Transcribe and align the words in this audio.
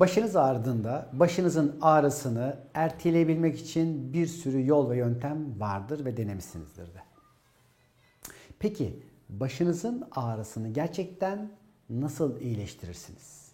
Başınız 0.00 0.36
ağrıdığında 0.36 1.08
başınızın 1.12 1.78
ağrısını 1.82 2.56
erteleyebilmek 2.74 3.60
için 3.60 4.12
bir 4.12 4.26
sürü 4.26 4.66
yol 4.66 4.90
ve 4.90 4.96
yöntem 4.96 5.60
vardır 5.60 6.04
ve 6.04 6.16
denemişsinizdir 6.16 6.86
de. 6.86 7.02
Peki 8.58 9.02
başınızın 9.28 10.08
ağrısını 10.12 10.68
gerçekten 10.68 11.50
nasıl 11.90 12.40
iyileştirirsiniz? 12.40 13.52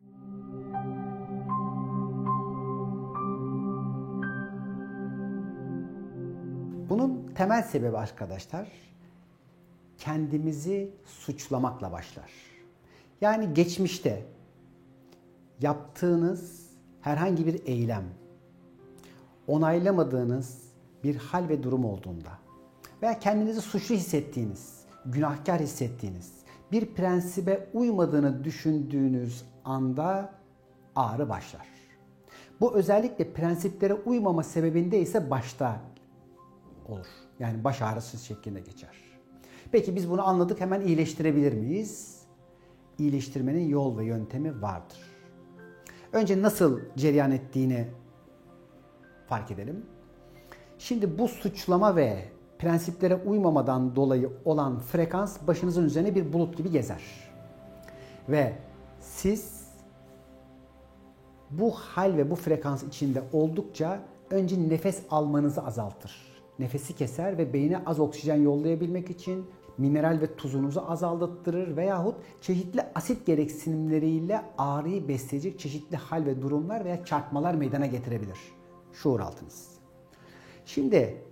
Bunun 6.88 7.32
temel 7.34 7.62
sebebi 7.62 7.96
arkadaşlar 7.96 8.68
kendimizi 9.98 10.90
suçlamakla 11.04 11.92
başlar. 11.92 12.30
Yani 13.20 13.54
geçmişte 13.54 14.24
yaptığınız 15.60 16.70
herhangi 17.00 17.46
bir 17.46 17.66
eylem, 17.66 18.04
onaylamadığınız 19.46 20.62
bir 21.04 21.16
hal 21.16 21.48
ve 21.48 21.62
durum 21.62 21.84
olduğunda 21.84 22.30
veya 23.02 23.18
kendinizi 23.18 23.60
suçlu 23.60 23.94
hissettiğiniz, 23.94 24.84
günahkar 25.06 25.60
hissettiğiniz, 25.60 26.32
bir 26.72 26.86
prensibe 26.86 27.68
uymadığını 27.74 28.44
düşündüğünüz 28.44 29.44
anda 29.64 30.34
ağrı 30.96 31.28
başlar. 31.28 31.66
Bu 32.60 32.74
özellikle 32.74 33.32
prensiplere 33.32 33.94
uymama 33.94 34.42
sebebinde 34.42 35.00
ise 35.00 35.30
başta 35.30 35.80
olur. 36.88 37.06
Yani 37.38 37.64
baş 37.64 37.82
ağrısı 37.82 38.18
şeklinde 38.18 38.60
geçer. 38.60 38.94
Peki 39.72 39.96
biz 39.96 40.10
bunu 40.10 40.28
anladık 40.28 40.60
hemen 40.60 40.80
iyileştirebilir 40.80 41.52
miyiz? 41.52 42.22
İyileştirmenin 42.98 43.68
yol 43.68 43.98
ve 43.98 44.04
yöntemi 44.04 44.62
vardır. 44.62 45.13
Önce 46.14 46.42
nasıl 46.42 46.80
cereyan 46.96 47.30
ettiğini 47.30 47.86
fark 49.26 49.50
edelim. 49.50 49.86
Şimdi 50.78 51.18
bu 51.18 51.28
suçlama 51.28 51.96
ve 51.96 52.24
prensiplere 52.58 53.14
uymamadan 53.14 53.96
dolayı 53.96 54.30
olan 54.44 54.78
frekans 54.78 55.46
başınızın 55.46 55.84
üzerine 55.84 56.14
bir 56.14 56.32
bulut 56.32 56.56
gibi 56.56 56.70
gezer. 56.70 57.02
Ve 58.28 58.52
siz 59.00 59.64
bu 61.50 61.70
hal 61.70 62.16
ve 62.16 62.30
bu 62.30 62.34
frekans 62.34 62.82
içinde 62.82 63.22
oldukça 63.32 64.00
önce 64.30 64.68
nefes 64.68 65.02
almanızı 65.10 65.62
azaltır. 65.62 66.42
Nefesi 66.58 66.96
keser 66.96 67.38
ve 67.38 67.52
beyne 67.52 67.82
az 67.86 68.00
oksijen 68.00 68.42
yollayabilmek 68.42 69.10
için 69.10 69.46
mineral 69.78 70.20
ve 70.20 70.36
tuzunuzu 70.36 70.84
azalttırır 70.88 71.76
veyahut 71.76 72.16
çeşitli 72.40 72.80
asit 72.94 73.26
gereksinimleriyle 73.26 74.42
ağrıyı 74.58 75.08
besleyecek 75.08 75.58
çeşitli 75.58 75.96
hal 75.96 76.24
ve 76.26 76.42
durumlar 76.42 76.84
veya 76.84 77.04
çarpmalar 77.04 77.54
meydana 77.54 77.86
getirebilir. 77.86 78.38
Şuur 78.92 79.20
altınız. 79.20 79.70
Şimdi 80.64 81.22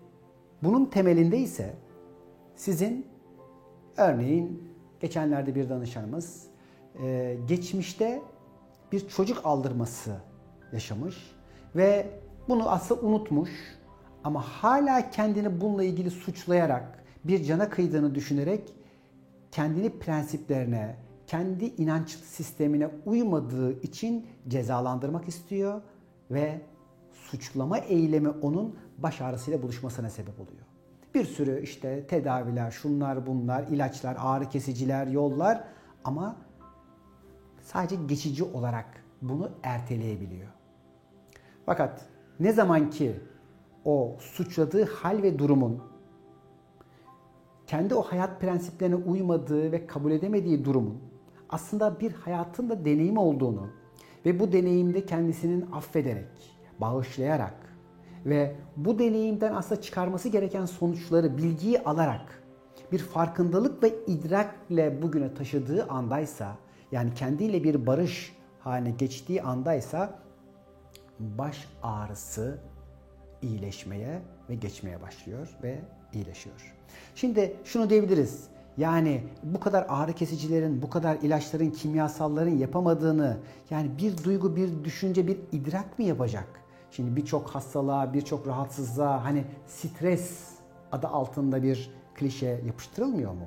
bunun 0.63 0.85
temelinde 0.85 1.39
ise 1.39 1.75
sizin 2.57 3.07
örneğin 3.97 4.73
geçenlerde 5.01 5.55
bir 5.55 5.69
danışanımız 5.69 6.47
e, 7.03 7.37
geçmişte 7.49 8.23
bir 8.93 9.09
çocuk 9.09 9.41
aldırması 9.45 10.17
yaşamış 10.73 11.35
ve 11.77 12.07
bunu 12.49 12.71
aslında 12.71 13.01
unutmuş 13.01 13.51
ama 14.25 14.41
hala 14.41 15.11
kendini 15.11 15.61
bununla 15.61 15.85
ilgili 15.85 16.11
suçlayarak 16.11 17.02
bir 17.25 17.45
cana 17.45 17.71
kıydığını 17.71 18.15
düşünerek 18.15 18.75
kendini 19.51 19.99
prensiplerine, 19.99 20.97
kendi 21.27 21.65
inanç 21.65 22.11
sistemine 22.11 22.91
uymadığı 23.07 23.81
için 23.81 24.27
cezalandırmak 24.49 25.29
istiyor 25.29 25.83
ve 26.31 26.61
suçlama 27.13 27.79
eylemi 27.79 28.29
onun 28.29 28.77
baş 28.99 29.21
ağrısıyla 29.21 29.63
buluşmasına 29.63 30.11
sebep 30.11 30.41
oluyor. 30.41 30.67
Bir 31.15 31.25
sürü 31.25 31.63
işte 31.63 32.07
tedaviler, 32.07 32.71
şunlar 32.71 33.27
bunlar, 33.27 33.67
ilaçlar, 33.67 34.17
ağrı 34.19 34.49
kesiciler, 34.49 35.07
yollar 35.07 35.65
ama 36.05 36.37
sadece 37.61 37.97
geçici 38.07 38.45
olarak 38.45 39.05
bunu 39.23 39.51
erteleyebiliyor. 39.63 40.49
Fakat 41.67 42.07
ne 42.41 42.53
zaman 42.53 42.91
ki 42.91 43.21
o 43.85 44.17
suçladığı 44.21 44.85
hal 44.85 45.23
ve 45.23 45.39
durumun 45.39 45.92
kendi 47.73 47.95
o 47.95 48.03
hayat 48.03 48.41
prensiplerine 48.41 48.95
uymadığı 48.95 49.73
ve 49.73 49.87
kabul 49.87 50.11
edemediği 50.11 50.65
durumun 50.65 50.99
aslında 51.49 52.01
bir 52.01 52.13
hayatın 52.13 52.71
da 52.71 52.85
deneyim 52.85 53.19
olduğunu 53.19 53.67
ve 54.27 54.41
bu 54.41 54.53
deneyimde 54.53 55.07
kendisinin 55.07 55.67
affederek, 55.73 56.59
bağışlayarak 56.81 57.55
ve 58.27 58.57
bu 58.77 58.99
deneyimden 58.99 59.55
aslında 59.55 59.81
çıkarması 59.81 60.29
gereken 60.29 60.65
sonuçları, 60.65 61.37
bilgiyi 61.37 61.81
alarak 61.81 62.43
bir 62.93 62.99
farkındalık 62.99 63.83
ve 63.83 63.93
idrakle 64.07 65.03
bugüne 65.03 65.35
taşıdığı 65.35 65.87
andaysa, 65.89 66.57
yani 66.93 67.15
kendiyle 67.15 67.65
bir 67.65 67.87
barış 67.87 68.37
haline 68.61 68.91
geçtiği 68.91 69.43
andaysa 69.43 70.19
baş 71.19 71.69
ağrısı 71.83 72.59
iyileşmeye 73.43 74.23
ve 74.51 74.55
geçmeye 74.55 75.03
başlıyor 75.03 75.49
ve 75.63 75.81
iyileşiyor. 76.13 76.75
Şimdi 77.15 77.57
şunu 77.65 77.91
diyebiliriz. 77.91 78.45
Yani 78.77 79.25
bu 79.43 79.61
kadar 79.61 79.87
ağrı 79.89 80.13
kesicilerin, 80.13 80.83
bu 80.83 80.91
kadar 80.91 81.17
ilaçların, 81.17 81.71
kimyasalların 81.71 82.57
yapamadığını, 82.57 83.37
yani 83.71 83.99
bir 83.99 84.25
duygu, 84.25 84.57
bir 84.57 84.85
düşünce, 84.85 85.27
bir 85.27 85.39
idrak 85.53 85.99
mı 85.99 86.05
yapacak? 86.05 86.49
Şimdi 86.91 87.17
birçok 87.17 87.51
hastalığa, 87.51 88.15
birçok 88.15 88.47
rahatsızlığa 88.47 89.25
hani 89.25 89.45
stres 89.67 90.49
adı 90.93 91.07
altında 91.07 91.63
bir 91.63 91.91
klişe 92.15 92.61
yapıştırılmıyor 92.67 93.33
mu? 93.33 93.47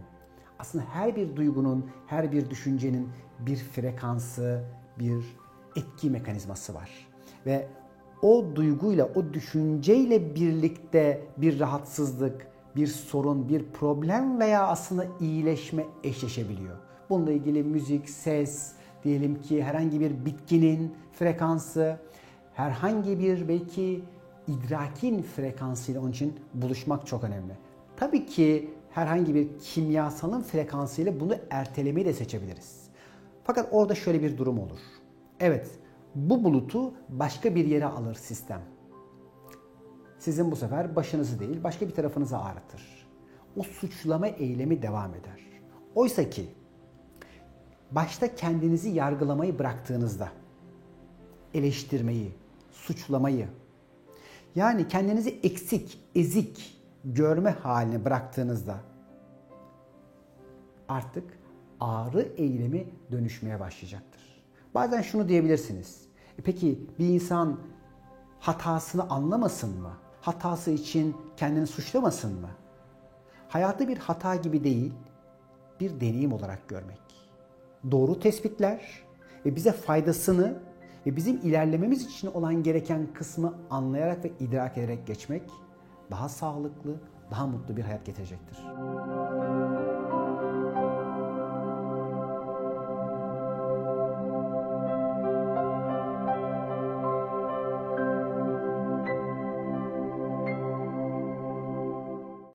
Aslında 0.59 0.83
her 0.85 1.15
bir 1.15 1.35
duygunun, 1.35 1.89
her 2.07 2.31
bir 2.31 2.49
düşüncenin 2.49 3.09
bir 3.39 3.57
frekansı, 3.57 4.63
bir 4.99 5.37
etki 5.75 6.09
mekanizması 6.09 6.73
var. 6.73 6.89
Ve 7.45 7.67
o 8.25 8.55
duyguyla, 8.55 9.09
o 9.15 9.33
düşünceyle 9.33 10.35
birlikte 10.35 11.21
bir 11.37 11.59
rahatsızlık, 11.59 12.47
bir 12.75 12.87
sorun, 12.87 13.49
bir 13.49 13.63
problem 13.63 14.39
veya 14.39 14.67
aslında 14.67 15.07
iyileşme 15.19 15.85
eşleşebiliyor. 16.03 16.75
Bununla 17.09 17.31
ilgili 17.31 17.63
müzik, 17.63 18.09
ses, 18.09 18.71
diyelim 19.03 19.41
ki 19.41 19.63
herhangi 19.63 19.99
bir 19.99 20.25
bitkinin 20.25 20.93
frekansı, 21.13 21.97
herhangi 22.53 23.19
bir 23.19 23.47
belki 23.47 24.01
idrakin 24.47 25.21
frekansıyla 25.21 26.01
onun 26.01 26.11
için 26.11 26.33
buluşmak 26.53 27.07
çok 27.07 27.23
önemli. 27.23 27.53
Tabii 27.97 28.25
ki 28.25 28.69
herhangi 28.91 29.35
bir 29.35 29.47
kimyasalın 29.59 30.41
frekansıyla 30.41 31.19
bunu 31.19 31.35
ertelemeyi 31.49 32.05
de 32.05 32.13
seçebiliriz. 32.13 32.83
Fakat 33.43 33.69
orada 33.71 33.95
şöyle 33.95 34.21
bir 34.21 34.37
durum 34.37 34.59
olur. 34.59 34.79
Evet, 35.39 35.69
bu 36.15 36.43
bulutu 36.43 36.93
başka 37.09 37.55
bir 37.55 37.65
yere 37.65 37.85
alır 37.85 38.15
sistem. 38.15 38.61
Sizin 40.19 40.51
bu 40.51 40.55
sefer 40.55 40.95
başınızı 40.95 41.39
değil 41.39 41.63
başka 41.63 41.87
bir 41.87 41.93
tarafınızı 41.93 42.37
ağrıtır. 42.37 43.07
O 43.57 43.63
suçlama 43.63 44.27
eylemi 44.27 44.81
devam 44.81 45.15
eder. 45.15 45.39
Oysa 45.95 46.29
ki 46.29 46.47
başta 47.91 48.35
kendinizi 48.35 48.89
yargılamayı 48.89 49.59
bıraktığınızda 49.59 50.29
eleştirmeyi, 51.53 52.31
suçlamayı, 52.71 53.47
yani 54.55 54.87
kendinizi 54.87 55.39
eksik, 55.43 55.99
ezik 56.15 56.81
görme 57.05 57.51
haline 57.51 58.05
bıraktığınızda 58.05 58.75
artık 60.87 61.39
ağrı 61.79 62.21
eylemi 62.21 62.87
dönüşmeye 63.11 63.59
başlayacaktır. 63.59 64.34
Bazen 64.75 65.01
şunu 65.01 65.29
diyebilirsiniz. 65.29 66.01
E 66.39 66.41
peki 66.41 66.79
bir 66.99 67.09
insan 67.09 67.59
hatasını 68.39 69.09
anlamasın 69.09 69.81
mı? 69.81 69.91
Hatası 70.21 70.71
için 70.71 71.15
kendini 71.37 71.67
suçlamasın 71.67 72.41
mı? 72.41 72.49
Hayatı 73.47 73.87
bir 73.87 73.97
hata 73.97 74.35
gibi 74.35 74.63
değil, 74.63 74.93
bir 75.79 75.99
deneyim 75.99 76.33
olarak 76.33 76.67
görmek. 76.67 76.99
Doğru 77.91 78.19
tespitler 78.19 78.81
ve 79.45 79.55
bize 79.55 79.71
faydasını 79.71 80.59
ve 81.05 81.15
bizim 81.15 81.37
ilerlememiz 81.37 82.05
için 82.05 82.27
olan 82.27 82.63
gereken 82.63 83.13
kısmı 83.13 83.53
anlayarak 83.69 84.25
ve 84.25 84.31
idrak 84.39 84.77
ederek 84.77 85.07
geçmek 85.07 85.43
daha 86.11 86.29
sağlıklı, 86.29 86.95
daha 87.31 87.47
mutlu 87.47 87.77
bir 87.77 87.81
hayat 87.81 88.05
getirecektir. 88.05 88.57